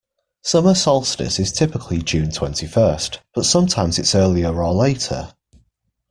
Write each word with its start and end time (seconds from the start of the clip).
Summer 0.41 0.73
solstice 0.73 1.37
is 1.37 1.51
typically 1.51 2.01
June 2.01 2.31
twenty-first, 2.31 3.19
but 3.35 3.45
sometimes 3.45 3.99
it's 3.99 4.15
earlier 4.15 4.59
or 4.63 4.73
later. 4.73 5.35